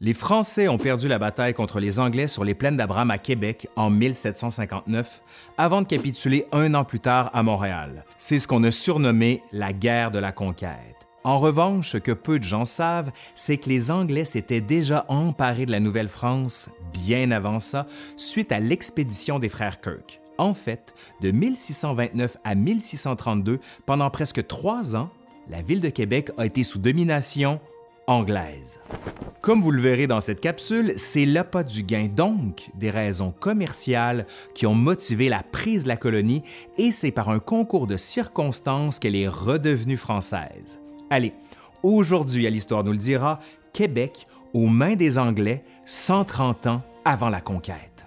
Les 0.00 0.14
Français 0.14 0.68
ont 0.68 0.78
perdu 0.78 1.08
la 1.08 1.18
bataille 1.18 1.54
contre 1.54 1.80
les 1.80 1.98
Anglais 1.98 2.28
sur 2.28 2.44
les 2.44 2.54
plaines 2.54 2.76
d'Abraham 2.76 3.10
à 3.10 3.18
Québec 3.18 3.66
en 3.74 3.90
1759, 3.90 5.22
avant 5.56 5.82
de 5.82 5.88
capituler 5.88 6.46
un 6.52 6.72
an 6.74 6.84
plus 6.84 7.00
tard 7.00 7.30
à 7.34 7.42
Montréal. 7.42 8.04
C'est 8.16 8.38
ce 8.38 8.46
qu'on 8.46 8.62
a 8.62 8.70
surnommé 8.70 9.42
la 9.50 9.72
guerre 9.72 10.12
de 10.12 10.20
la 10.20 10.30
conquête. 10.30 11.08
En 11.24 11.36
revanche, 11.36 11.90
ce 11.90 11.96
que 11.96 12.12
peu 12.12 12.38
de 12.38 12.44
gens 12.44 12.64
savent, 12.64 13.10
c'est 13.34 13.56
que 13.56 13.68
les 13.68 13.90
Anglais 13.90 14.24
s'étaient 14.24 14.60
déjà 14.60 15.04
emparés 15.08 15.66
de 15.66 15.72
la 15.72 15.80
Nouvelle-France 15.80 16.70
bien 16.92 17.32
avant 17.32 17.58
ça, 17.58 17.88
suite 18.16 18.52
à 18.52 18.60
l'expédition 18.60 19.40
des 19.40 19.48
frères 19.48 19.80
Kirk. 19.80 20.20
En 20.38 20.54
fait, 20.54 20.94
de 21.22 21.32
1629 21.32 22.36
à 22.44 22.54
1632, 22.54 23.58
pendant 23.84 24.10
presque 24.10 24.46
trois 24.46 24.94
ans, 24.94 25.10
la 25.50 25.60
ville 25.60 25.80
de 25.80 25.88
Québec 25.88 26.30
a 26.38 26.46
été 26.46 26.62
sous 26.62 26.78
domination 26.78 27.58
anglaise. 28.08 28.80
Comme 29.40 29.62
vous 29.62 29.70
le 29.70 29.80
verrez 29.80 30.06
dans 30.06 30.20
cette 30.20 30.40
capsule, 30.40 30.94
c'est 30.96 31.24
l'appât 31.24 31.62
du 31.62 31.84
gain, 31.84 32.08
donc 32.08 32.70
des 32.74 32.90
raisons 32.90 33.30
commerciales 33.30 34.26
qui 34.54 34.66
ont 34.66 34.74
motivé 34.74 35.28
la 35.28 35.42
prise 35.42 35.84
de 35.84 35.88
la 35.88 35.96
colonie 35.96 36.42
et 36.76 36.90
c'est 36.90 37.12
par 37.12 37.28
un 37.28 37.38
concours 37.38 37.86
de 37.86 37.96
circonstances 37.96 38.98
qu'elle 38.98 39.14
est 39.14 39.28
redevenue 39.28 39.96
française. 39.96 40.80
Allez, 41.10 41.34
aujourd'hui 41.82 42.46
à 42.46 42.50
l'Histoire 42.50 42.82
nous 42.82 42.92
le 42.92 42.98
dira, 42.98 43.38
Québec 43.72 44.26
aux 44.54 44.66
mains 44.66 44.96
des 44.96 45.18
Anglais 45.18 45.62
130 45.84 46.66
ans 46.66 46.82
avant 47.04 47.28
la 47.28 47.40
conquête. 47.40 47.97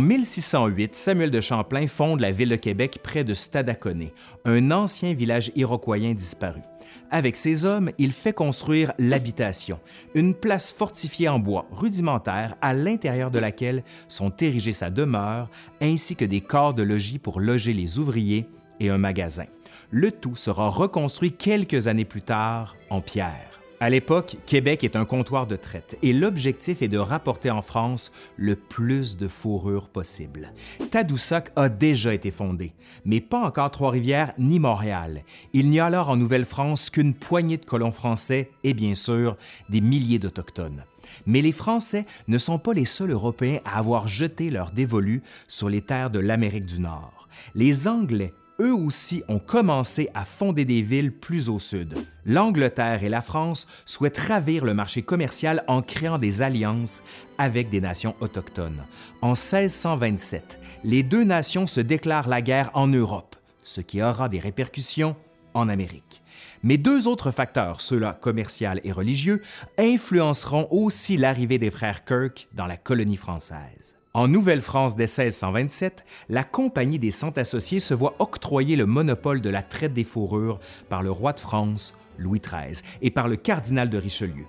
En 0.00 0.02
1608, 0.02 0.94
Samuel 0.94 1.30
de 1.30 1.42
Champlain 1.42 1.86
fonde 1.86 2.20
la 2.20 2.30
ville 2.30 2.48
de 2.48 2.56
Québec 2.56 3.00
près 3.02 3.22
de 3.22 3.34
Stadaconé, 3.34 4.14
un 4.46 4.70
ancien 4.70 5.12
village 5.12 5.52
iroquoien 5.56 6.14
disparu. 6.14 6.62
Avec 7.10 7.36
ses 7.36 7.66
hommes, 7.66 7.90
il 7.98 8.12
fait 8.12 8.32
construire 8.32 8.94
l'habitation, 8.98 9.78
une 10.14 10.32
place 10.32 10.70
fortifiée 10.70 11.28
en 11.28 11.38
bois 11.38 11.66
rudimentaire 11.70 12.54
à 12.62 12.72
l'intérieur 12.72 13.30
de 13.30 13.38
laquelle 13.38 13.84
sont 14.08 14.32
érigées 14.40 14.72
sa 14.72 14.88
demeure 14.88 15.50
ainsi 15.82 16.16
que 16.16 16.24
des 16.24 16.40
corps 16.40 16.72
de 16.72 16.82
logis 16.82 17.18
pour 17.18 17.38
loger 17.38 17.74
les 17.74 17.98
ouvriers 17.98 18.48
et 18.80 18.88
un 18.88 18.96
magasin. 18.96 19.44
Le 19.90 20.10
tout 20.10 20.34
sera 20.34 20.70
reconstruit 20.70 21.32
quelques 21.32 21.88
années 21.88 22.06
plus 22.06 22.22
tard 22.22 22.74
en 22.88 23.02
pierre. 23.02 23.59
À 23.82 23.88
l'époque, 23.88 24.36
Québec 24.44 24.84
est 24.84 24.94
un 24.94 25.06
comptoir 25.06 25.46
de 25.46 25.56
traite 25.56 25.98
et 26.02 26.12
l'objectif 26.12 26.82
est 26.82 26.88
de 26.88 26.98
rapporter 26.98 27.50
en 27.50 27.62
France 27.62 28.12
le 28.36 28.54
plus 28.54 29.16
de 29.16 29.26
fourrure 29.26 29.88
possible. 29.88 30.52
Tadoussac 30.90 31.50
a 31.56 31.70
déjà 31.70 32.12
été 32.12 32.30
fondé, 32.30 32.74
mais 33.06 33.22
pas 33.22 33.40
encore 33.40 33.70
Trois-Rivières 33.70 34.34
ni 34.36 34.58
Montréal. 34.58 35.22
Il 35.54 35.70
n'y 35.70 35.80
a 35.80 35.86
alors 35.86 36.10
en 36.10 36.16
Nouvelle-France 36.18 36.90
qu'une 36.90 37.14
poignée 37.14 37.56
de 37.56 37.64
colons 37.64 37.90
français 37.90 38.50
et 38.64 38.74
bien 38.74 38.94
sûr 38.94 39.38
des 39.70 39.80
milliers 39.80 40.18
d'Autochtones. 40.18 40.84
Mais 41.24 41.40
les 41.40 41.52
Français 41.52 42.04
ne 42.28 42.36
sont 42.36 42.58
pas 42.58 42.74
les 42.74 42.84
seuls 42.84 43.10
Européens 43.10 43.60
à 43.64 43.78
avoir 43.78 44.08
jeté 44.08 44.50
leur 44.50 44.72
dévolu 44.72 45.22
sur 45.48 45.70
les 45.70 45.80
terres 45.80 46.10
de 46.10 46.18
l'Amérique 46.18 46.66
du 46.66 46.80
Nord. 46.80 47.28
Les 47.54 47.88
Anglais 47.88 48.34
eux 48.60 48.74
aussi 48.74 49.24
ont 49.28 49.38
commencé 49.38 50.10
à 50.14 50.24
fonder 50.24 50.64
des 50.64 50.82
villes 50.82 51.12
plus 51.12 51.48
au 51.48 51.58
sud. 51.58 52.06
L'Angleterre 52.26 53.02
et 53.02 53.08
la 53.08 53.22
France 53.22 53.66
souhaitent 53.86 54.18
ravir 54.18 54.64
le 54.64 54.74
marché 54.74 55.02
commercial 55.02 55.64
en 55.66 55.82
créant 55.82 56.18
des 56.18 56.42
alliances 56.42 57.02
avec 57.38 57.70
des 57.70 57.80
nations 57.80 58.14
autochtones. 58.20 58.84
En 59.22 59.30
1627, 59.30 60.60
les 60.84 61.02
deux 61.02 61.24
nations 61.24 61.66
se 61.66 61.80
déclarent 61.80 62.28
la 62.28 62.42
guerre 62.42 62.70
en 62.74 62.86
Europe, 62.86 63.36
ce 63.62 63.80
qui 63.80 64.02
aura 64.02 64.28
des 64.28 64.40
répercussions 64.40 65.16
en 65.54 65.68
Amérique. 65.68 66.22
Mais 66.62 66.76
deux 66.76 67.08
autres 67.08 67.30
facteurs, 67.30 67.80
ceux-là 67.80 68.12
commercial 68.12 68.80
et 68.84 68.92
religieux, 68.92 69.40
influenceront 69.78 70.68
aussi 70.70 71.16
l'arrivée 71.16 71.58
des 71.58 71.70
frères 71.70 72.04
Kirk 72.04 72.48
dans 72.52 72.66
la 72.66 72.76
colonie 72.76 73.16
française. 73.16 73.99
En 74.12 74.26
Nouvelle-France 74.26 74.96
dès 74.96 75.04
1627, 75.04 76.04
la 76.28 76.42
Compagnie 76.42 76.98
des 76.98 77.12
Cent 77.12 77.38
Associés 77.38 77.78
se 77.78 77.94
voit 77.94 78.16
octroyer 78.18 78.74
le 78.74 78.84
monopole 78.84 79.40
de 79.40 79.50
la 79.50 79.62
traite 79.62 79.92
des 79.92 80.02
fourrures 80.02 80.58
par 80.88 81.04
le 81.04 81.12
roi 81.12 81.32
de 81.32 81.38
France, 81.38 81.94
Louis 82.18 82.40
XIII, 82.40 82.82
et 83.02 83.12
par 83.12 83.28
le 83.28 83.36
cardinal 83.36 83.88
de 83.88 83.98
Richelieu. 83.98 84.46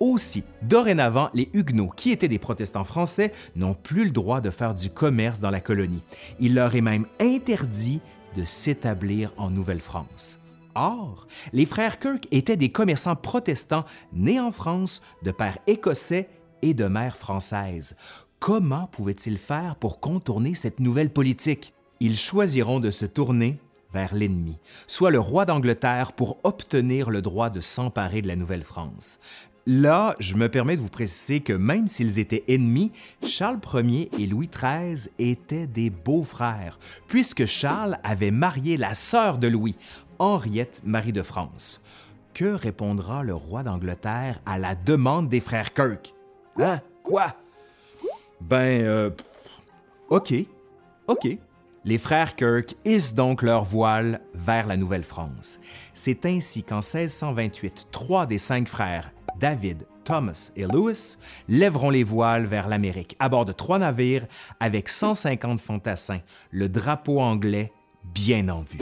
Aussi, 0.00 0.42
dorénavant, 0.62 1.30
les 1.32 1.48
Huguenots, 1.52 1.92
qui 1.94 2.10
étaient 2.10 2.26
des 2.26 2.40
protestants 2.40 2.82
français, 2.82 3.32
n'ont 3.54 3.74
plus 3.74 4.06
le 4.06 4.10
droit 4.10 4.40
de 4.40 4.50
faire 4.50 4.74
du 4.74 4.90
commerce 4.90 5.38
dans 5.38 5.50
la 5.50 5.60
colonie. 5.60 6.02
Il 6.40 6.56
leur 6.56 6.74
est 6.74 6.80
même 6.80 7.06
interdit 7.20 8.00
de 8.34 8.44
s'établir 8.44 9.32
en 9.36 9.48
Nouvelle-France. 9.48 10.40
Or, 10.74 11.28
les 11.52 11.66
frères 11.66 12.00
Kirk 12.00 12.26
étaient 12.32 12.56
des 12.56 12.72
commerçants 12.72 13.14
protestants 13.14 13.84
nés 14.12 14.40
en 14.40 14.50
France 14.50 15.02
de 15.22 15.30
père 15.30 15.58
écossais 15.68 16.28
et 16.62 16.74
de 16.74 16.86
mère 16.86 17.16
française. 17.16 17.94
Comment 18.44 18.88
pouvaient-ils 18.92 19.38
faire 19.38 19.74
pour 19.74 20.00
contourner 20.00 20.52
cette 20.52 20.78
nouvelle 20.78 21.08
politique? 21.08 21.72
Ils 22.00 22.14
choisiront 22.14 22.78
de 22.78 22.90
se 22.90 23.06
tourner 23.06 23.58
vers 23.94 24.14
l'ennemi, 24.14 24.58
soit 24.86 25.10
le 25.10 25.18
roi 25.18 25.46
d'Angleterre 25.46 26.12
pour 26.12 26.36
obtenir 26.44 27.08
le 27.08 27.22
droit 27.22 27.48
de 27.48 27.60
s'emparer 27.60 28.20
de 28.20 28.28
la 28.28 28.36
Nouvelle-France. 28.36 29.18
Là, 29.64 30.14
je 30.18 30.34
me 30.34 30.50
permets 30.50 30.76
de 30.76 30.82
vous 30.82 30.90
préciser 30.90 31.40
que 31.40 31.54
même 31.54 31.88
s'ils 31.88 32.18
étaient 32.18 32.44
ennemis, 32.46 32.92
Charles 33.22 33.60
Ier 33.72 34.10
et 34.18 34.26
Louis 34.26 34.50
XIII 34.54 35.08
étaient 35.18 35.66
des 35.66 35.88
beaux-frères, 35.88 36.78
puisque 37.08 37.46
Charles 37.46 37.96
avait 38.02 38.30
marié 38.30 38.76
la 38.76 38.94
sœur 38.94 39.38
de 39.38 39.48
Louis, 39.48 39.74
Henriette 40.18 40.82
Marie 40.84 41.14
de 41.14 41.22
France. 41.22 41.80
Que 42.34 42.52
répondra 42.52 43.22
le 43.22 43.34
roi 43.34 43.62
d'Angleterre 43.62 44.42
à 44.44 44.58
la 44.58 44.74
demande 44.74 45.30
des 45.30 45.40
frères 45.40 45.72
Kirk? 45.72 46.12
Hein? 46.58 46.82
Quoi? 47.02 47.34
Ben, 48.40 48.82
euh, 48.82 49.10
OK, 50.10 50.34
OK. 51.06 51.38
Les 51.86 51.98
frères 51.98 52.34
Kirk 52.34 52.74
hissent 52.86 53.14
donc 53.14 53.42
leur 53.42 53.64
voile 53.64 54.20
vers 54.34 54.66
la 54.66 54.76
Nouvelle-France. 54.76 55.60
C'est 55.92 56.24
ainsi 56.24 56.62
qu'en 56.62 56.80
1628, 56.80 57.88
trois 57.90 58.24
des 58.24 58.38
cinq 58.38 58.68
frères, 58.68 59.12
David, 59.38 59.86
Thomas 60.04 60.50
et 60.56 60.64
Louis, 60.64 61.16
lèveront 61.48 61.90
les 61.90 62.04
voiles 62.04 62.46
vers 62.46 62.68
l'Amérique 62.68 63.16
à 63.18 63.28
bord 63.28 63.44
de 63.44 63.52
trois 63.52 63.78
navires 63.78 64.26
avec 64.60 64.88
150 64.88 65.60
fantassins, 65.60 66.20
le 66.50 66.68
drapeau 66.70 67.20
anglais 67.20 67.72
bien 68.02 68.48
en 68.48 68.62
vue. 68.62 68.80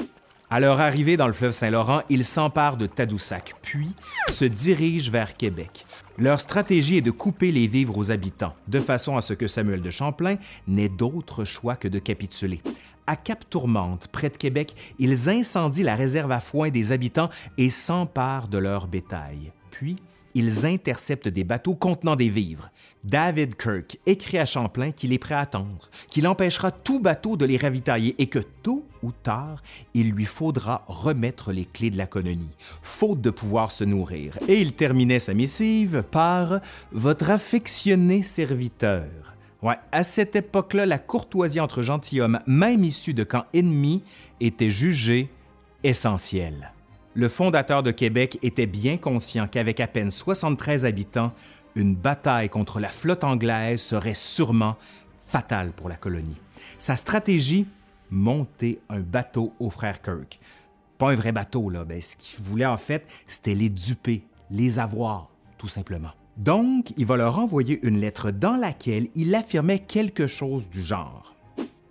À 0.51 0.61
leur 0.61 0.81
arrivée 0.81 1.17
dans 1.17 1.27
le 1.27 1.33
fleuve 1.33 1.53
Saint-Laurent, 1.53 2.03
ils 2.11 2.25
s'emparent 2.25 2.77
de 2.77 2.87
Tadoussac, 2.87 3.55
puis 3.63 3.95
se 4.29 4.45
dirigent 4.45 5.11
vers 5.11 5.35
Québec. 5.37 5.87
Leur 6.19 6.41
stratégie 6.41 6.99
est 6.99 7.03
de 7.03 7.11
couper 7.11 7.53
les 7.53 7.67
vivres 7.67 7.97
aux 7.97 8.11
habitants, 8.11 8.55
de 8.69 8.81
façon 8.81 9.17
à 9.17 9.21
ce 9.21 9.33
que 9.33 9.47
Samuel 9.47 9.83
de 9.83 9.91
Champlain 9.91 10.37
n'ait 10.69 10.89
d'autre 10.89 11.45
choix 11.45 11.77
que 11.77 11.89
de 11.89 11.99
capituler. 11.99 12.61
À 13.07 13.17
Cap 13.17 13.45
Tourmente, 13.49 14.09
près 14.09 14.31
de 14.31 14.37
Québec, 14.37 14.75
ils 14.99 15.29
incendient 15.29 15.83
la 15.83 15.97
réserve 15.97 16.31
à 16.31 16.41
foin 16.41 16.71
des 16.71 16.93
habitants 16.93 17.31
et 17.59 17.69
s'emparent 17.69 18.49
de 18.49 18.59
leur 18.59 18.87
bétail. 18.87 19.53
Puis, 19.71 19.97
ils 20.35 20.67
interceptent 20.67 21.29
des 21.29 21.45
bateaux 21.45 21.75
contenant 21.75 22.17
des 22.17 22.29
vivres. 22.29 22.71
David 23.05 23.57
Kirk 23.57 23.99
écrit 24.07 24.39
à 24.39 24.47
Champlain 24.47 24.93
qu'il 24.93 25.13
est 25.13 25.19
prêt 25.19 25.35
à 25.35 25.41
attendre, 25.41 25.91
qu'il 26.09 26.27
empêchera 26.29 26.71
tout 26.71 27.01
bateau 27.01 27.37
de 27.37 27.45
les 27.45 27.57
ravitailler 27.57 28.15
et 28.19 28.27
que 28.27 28.39
tôt 28.39 28.85
ou 29.03 29.11
tard, 29.11 29.63
il 29.95 30.11
lui 30.11 30.25
faudra 30.25 30.85
remettre 30.87 31.53
les 31.53 31.65
clés 31.65 31.91
de 31.91 31.99
la 31.99 32.07
colonie, 32.07 32.57
faute 32.83 33.21
de 33.21 33.31
pouvoir 33.31 33.73
se 33.73 33.85
nourrir. 33.85 34.39
Et 34.49 34.61
il 34.61 34.73
terminait 34.73 35.19
sa 35.19 35.35
missive 35.35 36.05
par 36.11 36.61
Votre 36.93 37.31
affectionné 37.31 38.23
serviteur. 38.23 39.09
Ouais, 39.63 39.77
à 39.93 40.03
cette 40.03 40.37
époque-là, 40.37 40.87
la 40.87 40.99
courtoisie 40.99 41.61
entre 41.61 41.83
gentilshommes, 41.83 42.41
même 42.47 42.85
issus 42.85 43.15
de 43.15 43.25
camps 43.25 43.47
ennemis, 43.55 44.03
était 44.41 44.71
jugée 44.71 45.29
essentielle 45.85 46.73
le 47.15 47.29
fondateur 47.29 47.83
de 47.83 47.91
Québec 47.91 48.39
était 48.43 48.67
bien 48.67 48.97
conscient 48.97 49.47
qu'avec 49.47 49.81
à 49.81 49.87
peine 49.87 50.11
73 50.11 50.85
habitants, 50.85 51.33
une 51.75 51.95
bataille 51.95 52.49
contre 52.49 52.81
la 52.81 52.89
flotte 52.89 53.25
anglaise 53.25 53.81
serait 53.81 54.15
sûrement 54.15 54.77
fatale 55.23 55.73
pour 55.73 55.89
la 55.89 55.97
colonie. 55.97 56.37
Sa 56.79 56.97
stratégie, 56.97 57.67
monter 58.11 58.81
un 58.89 59.01
bateau 59.01 59.53
aux 59.59 59.71
frères 59.71 60.03
Kirk. 60.03 60.41
Pas 60.99 61.13
un 61.13 61.15
vrai 61.15 61.33
bateau, 61.33 61.71
là. 61.71 61.85
Ben, 61.85 62.01
ce 62.01 62.17
qu'il 62.17 62.43
voulait 62.45 62.67
en 62.67 62.77
fait, 62.77 63.07
c'était 63.27 63.55
les 63.55 63.71
duper, 63.71 64.23
les 64.51 64.79
avoir, 64.79 65.29
tout 65.59 65.69
simplement. 65.69 66.11
Donc, 66.37 66.93
il 66.97 67.07
va 67.07 67.17
leur 67.17 67.39
envoyer 67.39 67.81
une 67.87 67.99
lettre 67.99 68.31
dans 68.31 68.57
laquelle 68.57 69.09
il 69.15 69.35
affirmait 69.35 69.81
quelque 69.81 70.27
chose 70.27 70.69
du 70.69 70.83
genre. 70.83 71.35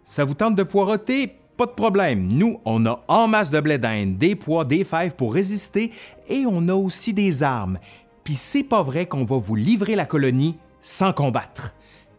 Ça 0.04 0.26
vous 0.26 0.34
tente 0.34 0.56
de 0.56 0.64
poireauter? 0.64 1.41
Pas 1.62 1.68
de 1.68 1.74
problème, 1.74 2.28
nous, 2.28 2.60
on 2.66 2.88
a 2.88 3.04
en 3.08 3.28
masse 3.28 3.52
de 3.52 3.60
blé 3.60 3.78
d'Inde, 3.78 4.18
des 4.18 4.36
pois, 4.36 4.66
des 4.66 4.84
fèves 4.84 5.14
pour 5.16 5.32
résister 5.32 5.92
et 6.28 6.44
on 6.48 6.68
a 6.70 6.74
aussi 6.74 7.14
des 7.14 7.44
armes. 7.44 7.78
Puis 8.24 8.34
c'est 8.34 8.64
pas 8.64 8.82
vrai 8.82 9.06
qu'on 9.06 9.26
va 9.26 9.38
vous 9.38 9.54
livrer 9.54 9.96
la 9.96 10.08
colonie 10.08 10.58
sans 10.80 11.14
combattre. 11.14 11.72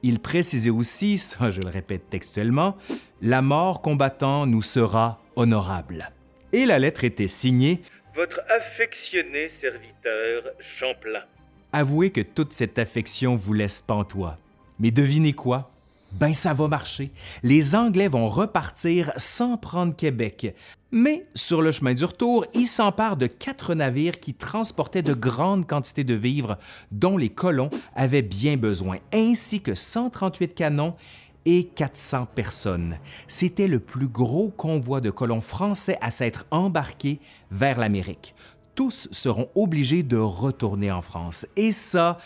Il 0.05 0.21
précisait 0.21 0.71
aussi, 0.71 1.19
ça 1.19 1.51
je 1.51 1.61
le 1.61 1.71
répète 1.71 2.09
textuellement, 2.09 2.77
la 3.21 3.43
mort 3.43 3.83
combattant 3.83 4.47
nous 4.47 4.63
sera 4.63 5.19
honorable. 5.35 6.13
Et 6.53 6.65
la 6.65 6.79
lettre 6.79 7.03
était 7.03 7.27
signée 7.27 7.83
Votre 8.15 8.43
affectionné 8.49 9.49
serviteur 9.49 10.53
Champlain. 10.61 11.25
Avouez 11.73 12.13
que 12.13 12.21
toute 12.21 12.53
cette 12.53 12.79
affection 12.79 13.35
vous 13.35 13.55
laisse 13.55 13.83
pantois. 13.83 14.39
Mais 14.79 14.93
devinez 14.93 15.33
quoi? 15.33 15.72
Ben 16.13 16.35
ça 16.35 16.53
va 16.53 16.69
marcher. 16.69 17.11
Les 17.43 17.75
Anglais 17.75 18.09
vont 18.09 18.29
repartir 18.29 19.13
sans 19.17 19.57
prendre 19.57 19.97
Québec. 19.97 20.55
Mais 20.91 21.27
sur 21.35 21.63
le 21.63 21.73
chemin 21.73 21.95
du 21.95 22.05
retour, 22.05 22.45
ils 22.53 22.67
s'emparent 22.67 23.17
de 23.17 23.27
quatre 23.27 23.75
navires 23.75 24.21
qui 24.21 24.35
transportaient 24.35 25.03
de 25.03 25.15
grandes 25.15 25.67
quantités 25.67 26.05
de 26.05 26.15
vivres 26.15 26.59
dont 26.91 27.17
les 27.17 27.31
colons 27.31 27.71
avaient 27.97 28.23
bien 28.23 28.59
besoin, 28.59 28.99
ainsi 29.13 29.63
que 29.63 29.75
138 29.75 30.55
canons 30.55 30.95
et 31.47 31.65
400 31.65 32.27
personnes. 32.35 32.99
C'était 33.27 33.69
le 33.69 33.81
plus 33.81 34.07
gros 34.07 34.51
convoi 34.51 35.01
de 35.01 35.11
colons 35.11 35.41
français 35.41 35.97
à 36.03 36.11
s'être 36.11 36.45
embarqué 36.51 37.21
vers 37.51 37.79
l'Amérique. 37.79 38.35
Tous 38.75 39.09
seront 39.13 39.49
obligés 39.55 40.03
de 40.03 40.19
retourner 40.19 40.93
en 40.93 41.03
France. 41.03 41.47
Et 41.57 41.73
ça, 41.73 42.19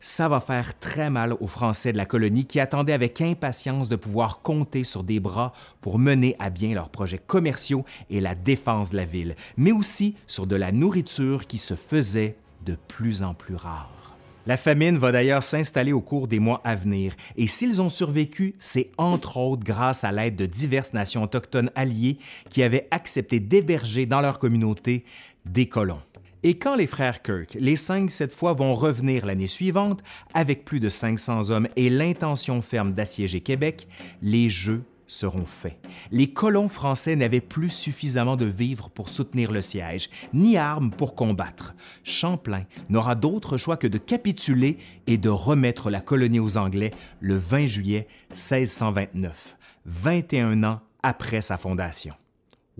ça 0.00 0.28
va 0.28 0.40
faire 0.40 0.78
très 0.78 1.10
mal 1.10 1.34
aux 1.40 1.46
Français 1.46 1.92
de 1.92 1.96
la 1.96 2.06
colonie 2.06 2.44
qui 2.44 2.60
attendaient 2.60 2.92
avec 2.92 3.20
impatience 3.20 3.88
de 3.88 3.96
pouvoir 3.96 4.42
compter 4.42 4.84
sur 4.84 5.02
des 5.02 5.20
bras 5.20 5.52
pour 5.80 5.98
mener 5.98 6.36
à 6.38 6.50
bien 6.50 6.74
leurs 6.74 6.90
projets 6.90 7.18
commerciaux 7.18 7.84
et 8.10 8.20
la 8.20 8.34
défense 8.34 8.90
de 8.90 8.96
la 8.96 9.04
ville, 9.04 9.34
mais 9.56 9.72
aussi 9.72 10.14
sur 10.26 10.46
de 10.46 10.56
la 10.56 10.72
nourriture 10.72 11.46
qui 11.46 11.58
se 11.58 11.74
faisait 11.74 12.36
de 12.64 12.76
plus 12.88 13.22
en 13.22 13.34
plus 13.34 13.56
rare. 13.56 14.16
La 14.46 14.56
famine 14.56 14.96
va 14.96 15.12
d'ailleurs 15.12 15.42
s'installer 15.42 15.92
au 15.92 16.00
cours 16.00 16.26
des 16.26 16.38
mois 16.38 16.62
à 16.64 16.74
venir, 16.74 17.14
et 17.36 17.46
s'ils 17.46 17.82
ont 17.82 17.90
survécu, 17.90 18.54
c'est 18.58 18.90
entre 18.96 19.36
autres 19.36 19.62
grâce 19.62 20.04
à 20.04 20.12
l'aide 20.12 20.36
de 20.36 20.46
diverses 20.46 20.94
nations 20.94 21.22
autochtones 21.22 21.70
alliées 21.74 22.16
qui 22.48 22.62
avaient 22.62 22.88
accepté 22.90 23.40
d'héberger 23.40 24.06
dans 24.06 24.22
leur 24.22 24.38
communauté 24.38 25.04
des 25.44 25.68
colons. 25.68 26.00
Et 26.42 26.58
quand 26.58 26.76
les 26.76 26.86
frères 26.86 27.22
Kirk, 27.22 27.56
les 27.58 27.76
cinq 27.76 28.10
cette 28.10 28.32
fois, 28.32 28.52
vont 28.52 28.74
revenir 28.74 29.26
l'année 29.26 29.46
suivante, 29.46 30.02
avec 30.34 30.64
plus 30.64 30.80
de 30.80 30.88
500 30.88 31.50
hommes 31.50 31.68
et 31.76 31.90
l'intention 31.90 32.62
ferme 32.62 32.92
d'assiéger 32.92 33.40
Québec, 33.40 33.88
les 34.22 34.48
Jeux 34.48 34.84
seront 35.08 35.46
faits. 35.46 35.80
Les 36.12 36.32
colons 36.32 36.68
français 36.68 37.16
n'avaient 37.16 37.40
plus 37.40 37.70
suffisamment 37.70 38.36
de 38.36 38.44
vivres 38.44 38.90
pour 38.90 39.08
soutenir 39.08 39.50
le 39.50 39.62
siège, 39.62 40.10
ni 40.32 40.56
armes 40.56 40.90
pour 40.90 41.14
combattre. 41.14 41.74
Champlain 42.04 42.64
n'aura 42.88 43.14
d'autre 43.14 43.56
choix 43.56 43.76
que 43.76 43.86
de 43.86 43.98
capituler 43.98 44.76
et 45.06 45.16
de 45.16 45.30
remettre 45.30 45.90
la 45.90 46.00
colonie 46.00 46.40
aux 46.40 46.56
Anglais 46.56 46.92
le 47.20 47.36
20 47.36 47.66
juillet 47.66 48.06
1629, 48.30 49.56
21 49.86 50.62
ans 50.64 50.80
après 51.02 51.40
sa 51.40 51.56
fondation. 51.56 52.12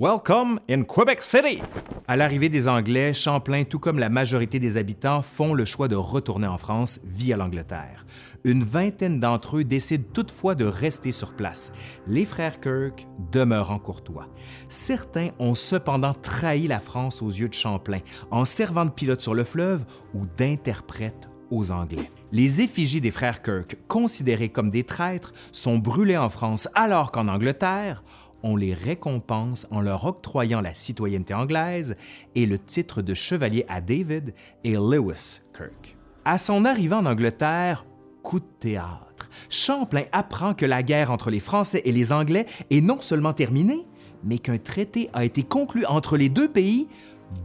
Welcome 0.01 0.61
in 0.71 0.85
Quebec 0.85 1.23
City! 1.23 1.61
À 2.07 2.17
l'arrivée 2.17 2.49
des 2.49 2.69
Anglais, 2.69 3.13
Champlain, 3.13 3.65
tout 3.65 3.81
comme 3.81 3.99
la 3.99 4.09
majorité 4.09 4.61
des 4.61 4.77
habitants, 4.77 5.23
font 5.23 5.55
le 5.55 5.65
choix 5.65 5.89
de 5.89 5.97
retourner 5.97 6.47
en 6.47 6.57
France 6.57 7.01
via 7.03 7.37
l'Angleterre. 7.37 8.07
Une 8.45 8.63
vingtaine 8.63 9.19
d'entre 9.19 9.57
eux 9.57 9.65
décident 9.65 10.05
toutefois 10.15 10.55
de 10.55 10.67
rester 10.67 11.11
sur 11.11 11.33
place. 11.33 11.73
Les 12.07 12.27
frères 12.27 12.61
Kirk 12.61 13.09
demeurent 13.33 13.73
en 13.73 13.81
courtois. 13.81 14.29
Certains 14.69 15.31
ont 15.41 15.57
cependant 15.57 16.15
trahi 16.15 16.69
la 16.69 16.79
France 16.79 17.21
aux 17.21 17.31
yeux 17.31 17.49
de 17.49 17.55
Champlain 17.55 17.99
en 18.31 18.45
servant 18.45 18.85
de 18.85 18.91
pilote 18.91 19.21
sur 19.21 19.35
le 19.35 19.43
fleuve 19.43 19.85
ou 20.15 20.27
d'interprète 20.37 21.29
aux 21.51 21.73
Anglais. 21.73 22.13
Les 22.31 22.61
effigies 22.61 23.01
des 23.01 23.11
frères 23.11 23.43
Kirk, 23.43 23.77
considérés 23.89 24.51
comme 24.51 24.71
des 24.71 24.85
traîtres, 24.85 25.33
sont 25.51 25.79
brûlées 25.79 26.19
en 26.19 26.29
France 26.29 26.69
alors 26.75 27.11
qu'en 27.11 27.27
Angleterre, 27.27 28.05
on 28.43 28.57
les 28.57 28.75
récompense 28.75 29.67
en 29.71 29.81
leur 29.81 30.05
octroyant 30.05 30.61
la 30.61 30.75
citoyenneté 30.75 31.35
anglaise 31.35 31.97
et 32.35 32.47
le 32.47 32.59
titre 32.59 33.03
de 33.03 33.15
chevalier 33.15 33.65
à 33.69 33.81
David 33.81 34.35
et 34.65 34.75
Lewis 34.75 35.41
Kirk. 35.57 35.97
À 36.25 36.39
son 36.39 36.65
arrivée 36.65 36.95
en 36.95 37.07
Angleterre, 37.07 37.87
coup 38.23 38.41
de 38.41 38.47
théâtre, 38.61 39.31
Champlain 39.49 40.05
apprend 40.13 40.55
que 40.55 40.67
la 40.67 40.83
guerre 40.83 41.11
entre 41.11 41.31
les 41.31 41.41
Français 41.41 41.83
et 41.85 41.93
les 41.93 42.13
Anglais 42.13 42.47
est 42.71 42.81
non 42.81 43.01
seulement 43.01 43.33
terminée, 43.33 43.87
mais 44.25 44.39
qu'un 44.39 44.59
traité 44.59 45.09
a 45.13 45.25
été 45.25 45.43
conclu 45.43 45.85
entre 45.87 46.17
les 46.17 46.29
deux 46.29 46.49
pays 46.49 46.89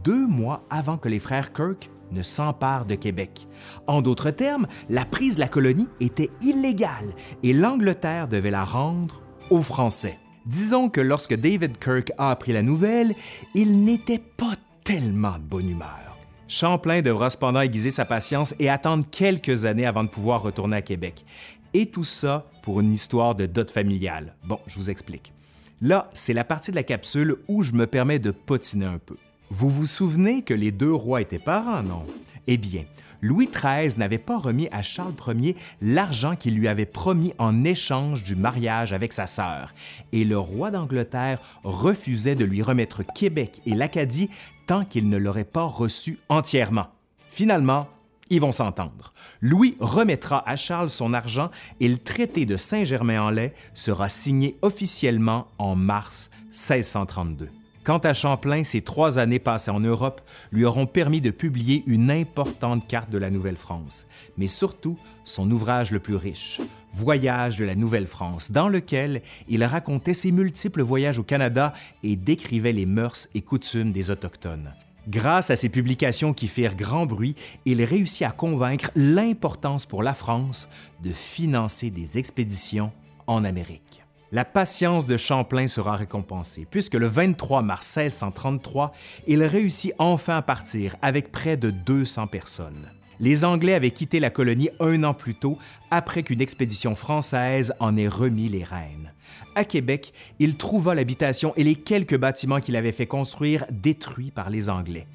deux 0.02 0.26
mois 0.26 0.64
avant 0.70 0.96
que 0.96 1.08
les 1.08 1.18
frères 1.18 1.52
Kirk 1.52 1.90
ne 2.10 2.22
s'emparent 2.22 2.86
de 2.86 2.94
Québec. 2.94 3.48
En 3.86 4.02
d'autres 4.02 4.30
termes, 4.30 4.66
la 4.88 5.04
prise 5.04 5.34
de 5.36 5.40
la 5.40 5.48
colonie 5.48 5.88
était 6.00 6.30
illégale 6.40 7.14
et 7.42 7.52
l'Angleterre 7.52 8.28
devait 8.28 8.50
la 8.50 8.64
rendre 8.64 9.22
aux 9.50 9.62
Français. 9.62 10.18
Disons 10.46 10.90
que 10.90 11.00
lorsque 11.00 11.34
David 11.34 11.78
Kirk 11.78 12.12
a 12.18 12.30
appris 12.30 12.52
la 12.52 12.62
nouvelle, 12.62 13.14
il 13.54 13.84
n'était 13.84 14.18
pas 14.18 14.54
tellement 14.84 15.38
de 15.38 15.44
bonne 15.44 15.70
humeur. 15.70 16.18
Champlain 16.48 17.00
devra 17.00 17.30
cependant 17.30 17.62
aiguiser 17.62 17.90
sa 17.90 18.04
patience 18.04 18.54
et 18.58 18.68
attendre 18.68 19.06
quelques 19.10 19.64
années 19.64 19.86
avant 19.86 20.04
de 20.04 20.10
pouvoir 20.10 20.42
retourner 20.42 20.76
à 20.76 20.82
Québec. 20.82 21.24
Et 21.72 21.86
tout 21.86 22.04
ça 22.04 22.46
pour 22.62 22.80
une 22.80 22.92
histoire 22.92 23.34
de 23.34 23.46
dot 23.46 23.70
familiale. 23.70 24.34
Bon, 24.44 24.58
je 24.66 24.76
vous 24.76 24.90
explique. 24.90 25.32
Là, 25.80 26.10
c'est 26.12 26.34
la 26.34 26.44
partie 26.44 26.70
de 26.70 26.76
la 26.76 26.82
capsule 26.82 27.36
où 27.48 27.62
je 27.62 27.72
me 27.72 27.86
permets 27.86 28.18
de 28.18 28.30
potiner 28.30 28.86
un 28.86 28.98
peu. 28.98 29.16
Vous 29.50 29.70
vous 29.70 29.86
souvenez 29.86 30.42
que 30.42 30.54
les 30.54 30.70
deux 30.70 30.92
rois 30.92 31.22
étaient 31.22 31.38
parents, 31.38 31.82
non? 31.82 32.04
Eh 32.46 32.58
bien, 32.58 32.84
Louis 33.24 33.48
XIII 33.48 33.98
n'avait 33.98 34.18
pas 34.18 34.36
remis 34.36 34.68
à 34.70 34.82
Charles 34.82 35.14
Ier 35.40 35.56
l'argent 35.80 36.36
qu'il 36.36 36.56
lui 36.56 36.68
avait 36.68 36.84
promis 36.84 37.32
en 37.38 37.64
échange 37.64 38.22
du 38.22 38.36
mariage 38.36 38.92
avec 38.92 39.14
sa 39.14 39.26
sœur, 39.26 39.72
et 40.12 40.26
le 40.26 40.38
roi 40.38 40.70
d'Angleterre 40.70 41.40
refusait 41.62 42.34
de 42.34 42.44
lui 42.44 42.60
remettre 42.60 43.02
Québec 43.02 43.62
et 43.64 43.74
l'Acadie 43.74 44.28
tant 44.66 44.84
qu'il 44.84 45.08
ne 45.08 45.16
l'aurait 45.16 45.44
pas 45.44 45.64
reçu 45.64 46.18
entièrement. 46.28 46.88
Finalement, 47.30 47.88
ils 48.28 48.42
vont 48.42 48.52
s'entendre. 48.52 49.14
Louis 49.40 49.78
remettra 49.80 50.46
à 50.46 50.56
Charles 50.56 50.90
son 50.90 51.14
argent 51.14 51.50
et 51.80 51.88
le 51.88 51.96
traité 51.96 52.44
de 52.44 52.58
Saint-Germain-en-Laye 52.58 53.52
sera 53.72 54.10
signé 54.10 54.58
officiellement 54.60 55.48
en 55.56 55.76
mars 55.76 56.30
1632. 56.50 57.48
Quant 57.84 57.98
à 57.98 58.14
Champlain, 58.14 58.64
ses 58.64 58.80
trois 58.80 59.18
années 59.18 59.38
passées 59.38 59.70
en 59.70 59.80
Europe 59.80 60.22
lui 60.52 60.64
auront 60.64 60.86
permis 60.86 61.20
de 61.20 61.30
publier 61.30 61.84
une 61.86 62.10
importante 62.10 62.88
carte 62.88 63.10
de 63.10 63.18
la 63.18 63.28
Nouvelle-France, 63.28 64.06
mais 64.38 64.46
surtout 64.46 64.98
son 65.24 65.50
ouvrage 65.50 65.90
le 65.90 66.00
plus 66.00 66.16
riche, 66.16 66.62
Voyage 66.94 67.58
de 67.58 67.64
la 67.66 67.74
Nouvelle-France, 67.74 68.52
dans 68.52 68.68
lequel 68.68 69.20
il 69.48 69.62
racontait 69.64 70.14
ses 70.14 70.32
multiples 70.32 70.80
voyages 70.80 71.18
au 71.18 71.24
Canada 71.24 71.74
et 72.02 72.16
décrivait 72.16 72.72
les 72.72 72.86
mœurs 72.86 73.28
et 73.34 73.42
coutumes 73.42 73.92
des 73.92 74.10
Autochtones. 74.10 74.72
Grâce 75.06 75.50
à 75.50 75.56
ces 75.56 75.68
publications 75.68 76.32
qui 76.32 76.48
firent 76.48 76.76
grand 76.76 77.04
bruit, 77.04 77.34
il 77.66 77.84
réussit 77.84 78.22
à 78.22 78.30
convaincre 78.30 78.90
l'importance 78.96 79.84
pour 79.84 80.02
la 80.02 80.14
France 80.14 80.68
de 81.02 81.10
financer 81.10 81.90
des 81.90 82.16
expéditions 82.16 82.92
en 83.26 83.44
Amérique 83.44 84.03
la 84.34 84.44
patience 84.44 85.06
de 85.06 85.16
Champlain 85.16 85.68
sera 85.68 85.94
récompensée, 85.94 86.66
puisque 86.68 86.94
le 86.94 87.06
23 87.06 87.62
mars 87.62 87.96
1633, 87.96 88.90
il 89.28 89.44
réussit 89.44 89.92
enfin 90.00 90.38
à 90.38 90.42
partir 90.42 90.96
avec 91.02 91.30
près 91.30 91.56
de 91.56 91.70
200 91.70 92.26
personnes. 92.26 92.90
Les 93.20 93.44
Anglais 93.44 93.74
avaient 93.74 93.92
quitté 93.92 94.18
la 94.18 94.30
colonie 94.30 94.70
un 94.80 95.04
an 95.04 95.14
plus 95.14 95.36
tôt, 95.36 95.56
après 95.92 96.24
qu'une 96.24 96.40
expédition 96.40 96.96
française 96.96 97.74
en 97.78 97.96
ait 97.96 98.08
remis 98.08 98.48
les 98.48 98.64
rênes. 98.64 99.12
À 99.54 99.64
Québec, 99.64 100.12
il 100.40 100.56
trouva 100.56 100.96
l'habitation 100.96 101.52
et 101.54 101.62
les 101.62 101.76
quelques 101.76 102.18
bâtiments 102.18 102.58
qu'il 102.58 102.74
avait 102.74 102.90
fait 102.90 103.06
construire 103.06 103.64
détruits 103.70 104.32
par 104.32 104.50
les 104.50 104.68
Anglais. 104.68 105.06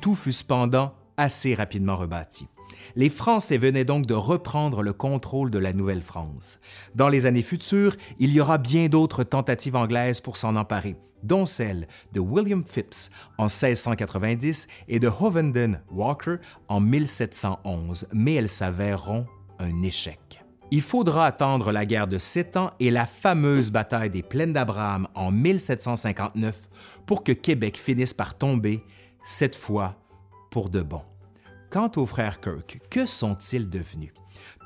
Tout 0.00 0.14
fut 0.14 0.30
cependant 0.30 0.94
assez 1.16 1.56
rapidement 1.56 1.96
rebâti. 1.96 2.46
Les 2.96 3.08
Français 3.08 3.58
venaient 3.58 3.84
donc 3.84 4.06
de 4.06 4.14
reprendre 4.14 4.82
le 4.82 4.92
contrôle 4.92 5.50
de 5.50 5.58
la 5.58 5.72
Nouvelle-France. 5.72 6.60
Dans 6.94 7.08
les 7.08 7.26
années 7.26 7.42
futures, 7.42 7.96
il 8.18 8.32
y 8.32 8.40
aura 8.40 8.58
bien 8.58 8.88
d'autres 8.88 9.24
tentatives 9.24 9.76
anglaises 9.76 10.20
pour 10.20 10.36
s'en 10.36 10.56
emparer, 10.56 10.96
dont 11.22 11.46
celle 11.46 11.88
de 12.12 12.20
William 12.20 12.64
Phipps 12.64 13.10
en 13.38 13.44
1690 13.44 14.68
et 14.88 14.98
de 14.98 15.08
Hovenden 15.08 15.80
Walker 15.90 16.36
en 16.68 16.80
1711, 16.80 18.08
mais 18.12 18.34
elles 18.34 18.48
s'avéreront 18.48 19.26
un 19.58 19.82
échec. 19.82 20.42
Il 20.70 20.82
faudra 20.82 21.24
attendre 21.26 21.72
la 21.72 21.86
guerre 21.86 22.08
de 22.08 22.18
Sept 22.18 22.58
Ans 22.58 22.72
et 22.78 22.90
la 22.90 23.06
fameuse 23.06 23.70
bataille 23.70 24.10
des 24.10 24.22
Plaines 24.22 24.52
d'Abraham 24.52 25.08
en 25.14 25.30
1759 25.30 26.68
pour 27.06 27.24
que 27.24 27.32
Québec 27.32 27.78
finisse 27.78 28.12
par 28.12 28.36
tomber, 28.36 28.84
cette 29.24 29.56
fois 29.56 29.96
pour 30.50 30.68
de 30.68 30.82
bon. 30.82 31.02
Quant 31.70 31.90
aux 31.96 32.06
frères 32.06 32.40
Kirk, 32.40 32.80
que 32.88 33.04
sont-ils 33.04 33.68
devenus? 33.68 34.12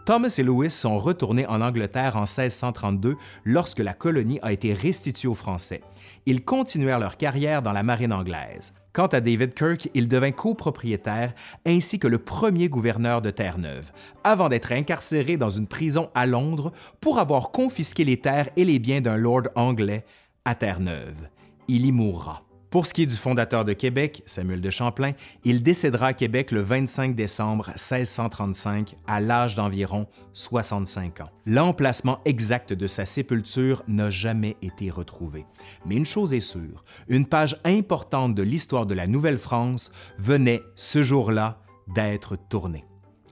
Thomas 0.06 0.34
et 0.38 0.44
Louis 0.44 0.70
sont 0.70 0.96
retournés 0.98 1.46
en 1.46 1.60
Angleterre 1.60 2.16
en 2.16 2.20
1632 2.20 3.16
lorsque 3.44 3.80
la 3.80 3.92
colonie 3.92 4.38
a 4.42 4.52
été 4.52 4.72
restituée 4.72 5.26
aux 5.26 5.34
Français. 5.34 5.80
Ils 6.26 6.44
continuèrent 6.44 7.00
leur 7.00 7.16
carrière 7.16 7.60
dans 7.60 7.72
la 7.72 7.82
marine 7.82 8.12
anglaise. 8.12 8.72
Quant 8.92 9.06
à 9.06 9.20
David 9.20 9.54
Kirk, 9.54 9.88
il 9.94 10.06
devint 10.06 10.30
copropriétaire 10.30 11.34
ainsi 11.66 11.98
que 11.98 12.06
le 12.06 12.18
premier 12.18 12.68
gouverneur 12.68 13.20
de 13.20 13.30
Terre-Neuve, 13.30 13.90
avant 14.22 14.48
d'être 14.48 14.70
incarcéré 14.70 15.36
dans 15.36 15.50
une 15.50 15.66
prison 15.66 16.08
à 16.14 16.26
Londres 16.26 16.72
pour 17.00 17.18
avoir 17.18 17.50
confisqué 17.50 18.04
les 18.04 18.20
terres 18.20 18.50
et 18.56 18.64
les 18.64 18.78
biens 18.78 19.00
d'un 19.00 19.16
lord 19.16 19.48
anglais 19.56 20.04
à 20.44 20.54
Terre-Neuve. 20.54 21.28
il 21.66 21.86
y 21.86 21.92
mourra. 21.92 22.44
Pour 22.72 22.86
ce 22.86 22.94
qui 22.94 23.02
est 23.02 23.06
du 23.06 23.16
fondateur 23.16 23.66
de 23.66 23.74
Québec, 23.74 24.22
Samuel 24.24 24.62
de 24.62 24.70
Champlain, 24.70 25.12
il 25.44 25.62
décédera 25.62 26.06
à 26.06 26.12
Québec 26.14 26.50
le 26.52 26.62
25 26.62 27.14
décembre 27.14 27.66
1635 27.66 28.96
à 29.06 29.20
l'âge 29.20 29.54
d'environ 29.56 30.06
65 30.32 31.20
ans. 31.20 31.28
L'emplacement 31.44 32.20
exact 32.24 32.72
de 32.72 32.86
sa 32.86 33.04
sépulture 33.04 33.82
n'a 33.88 34.08
jamais 34.08 34.56
été 34.62 34.88
retrouvé. 34.88 35.44
Mais 35.84 35.96
une 35.96 36.06
chose 36.06 36.32
est 36.32 36.40
sûre, 36.40 36.82
une 37.08 37.26
page 37.26 37.60
importante 37.66 38.34
de 38.34 38.42
l'histoire 38.42 38.86
de 38.86 38.94
la 38.94 39.06
Nouvelle-France 39.06 39.92
venait 40.16 40.62
ce 40.74 41.02
jour-là 41.02 41.60
d'être 41.94 42.36
tournée. 42.48 42.86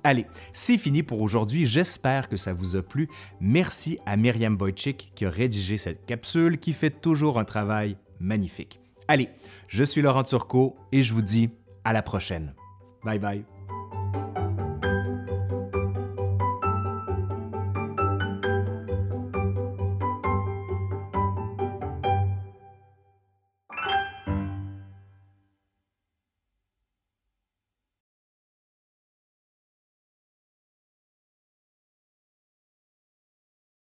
Allez, 0.04 0.26
c'est 0.52 0.76
fini 0.76 1.02
pour 1.02 1.22
aujourd'hui. 1.22 1.64
J'espère 1.64 2.28
que 2.28 2.36
ça 2.36 2.52
vous 2.52 2.76
a 2.76 2.82
plu. 2.82 3.08
Merci 3.40 4.00
à 4.04 4.18
Myriam 4.18 4.58
Wojcik 4.60 5.12
qui 5.14 5.24
a 5.24 5.30
rédigé 5.30 5.78
cette 5.78 6.04
capsule 6.04 6.58
qui 6.58 6.74
fait 6.74 6.90
toujours 6.90 7.38
un 7.38 7.44
travail 7.44 7.96
magnifique. 8.18 8.79
Allez, 9.10 9.28
je 9.66 9.82
suis 9.82 10.02
Laurent 10.02 10.22
Turcot 10.22 10.76
et 10.92 11.02
je 11.02 11.12
vous 11.12 11.20
dis 11.20 11.50
à 11.82 11.92
la 11.92 12.00
prochaine. 12.00 12.54
Bye 13.02 13.18
bye. 13.18 13.44